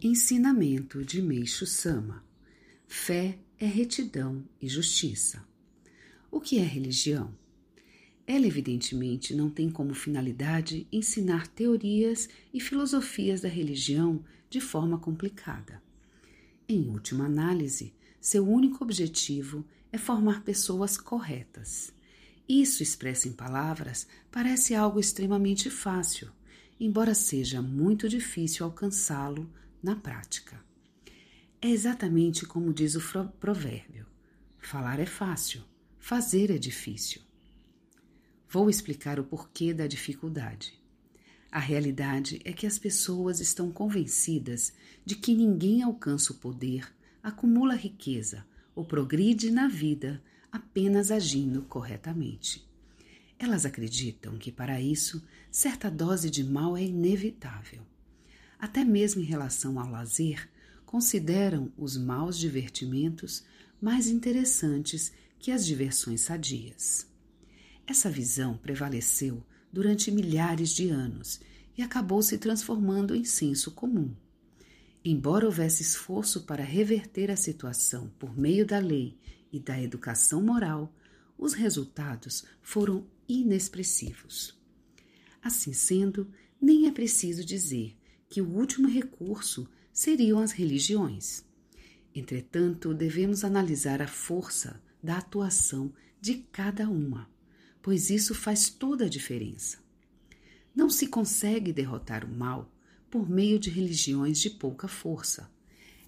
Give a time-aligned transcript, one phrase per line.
[0.00, 2.24] Ensinamento de Meixo Sama:
[2.86, 5.44] Fé é retidão e justiça.
[6.30, 7.34] O que é religião?
[8.24, 15.82] Ela, evidentemente, não tem como finalidade ensinar teorias e filosofias da religião de forma complicada.
[16.68, 21.92] Em última análise, seu único objetivo é formar pessoas corretas.
[22.48, 26.30] Isso expresso em palavras parece algo extremamente fácil,
[26.78, 29.50] embora seja muito difícil alcançá-lo
[29.82, 30.60] na prática.
[31.60, 33.00] É exatamente como diz o
[33.40, 34.06] provérbio:
[34.58, 35.62] falar é fácil,
[35.98, 37.22] fazer é difícil.
[38.48, 40.72] Vou explicar o porquê da dificuldade.
[41.50, 44.72] A realidade é que as pessoas estão convencidas
[45.04, 50.22] de que ninguém alcança o poder, acumula riqueza ou progride na vida
[50.52, 52.66] apenas agindo corretamente.
[53.38, 57.82] Elas acreditam que para isso certa dose de mal é inevitável
[58.58, 60.48] até mesmo em relação ao lazer,
[60.84, 63.44] consideram os maus divertimentos
[63.80, 67.06] mais interessantes que as diversões sadias.
[67.86, 71.40] Essa visão prevaleceu durante milhares de anos
[71.76, 74.14] e acabou se transformando em senso comum.
[75.04, 79.16] Embora houvesse esforço para reverter a situação por meio da lei
[79.52, 80.92] e da educação moral,
[81.38, 84.58] os resultados foram inexpressivos.
[85.40, 87.97] Assim sendo, nem é preciso dizer
[88.28, 91.44] que o último recurso seriam as religiões.
[92.14, 97.28] Entretanto, devemos analisar a força da atuação de cada uma,
[97.80, 99.78] pois isso faz toda a diferença.
[100.74, 102.72] Não se consegue derrotar o mal
[103.10, 105.50] por meio de religiões de pouca força.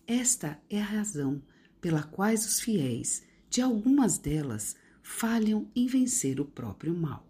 [0.06, 1.42] Esta é a razão
[1.80, 7.26] pela qual os fiéis de algumas delas falham em vencer o próprio mal.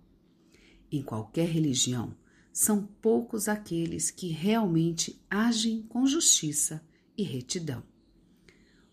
[0.90, 2.14] Em qualquer religião,
[2.52, 6.84] são poucos aqueles que realmente agem com justiça
[7.16, 7.82] e retidão.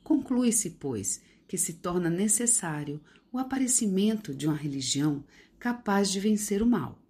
[0.04, 5.24] Conclui-se, pois, que se torna necessário o aparecimento de uma religião
[5.60, 7.02] capaz de vencer o mal.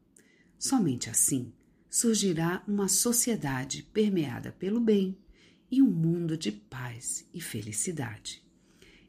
[0.57, 1.51] Somente assim
[1.89, 5.17] surgirá uma sociedade permeada pelo bem
[5.69, 8.43] e um mundo de paz e felicidade.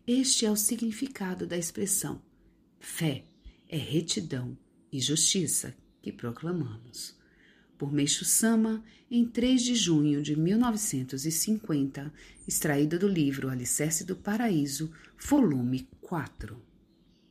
[0.07, 2.23] Este é o significado da expressão
[2.81, 3.25] fé
[3.69, 4.57] é retidão
[4.91, 7.18] e justiça que proclamamos
[7.79, 12.13] por Meixo Sama, em 3 de junho de 1950,
[12.47, 16.68] extraída do livro Alicerce do Paraíso, volume 4.